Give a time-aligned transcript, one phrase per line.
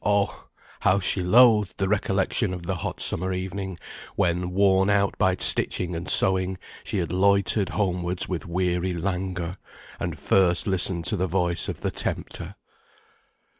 [0.03, 0.47] Oh!
[0.79, 3.77] how she loathed the recollection of the hot summer evening,
[4.15, 9.57] when, worn out by stitching and sewing, she had loitered homewards with weary languor,
[9.99, 12.55] and first listened to the voice of the tempter.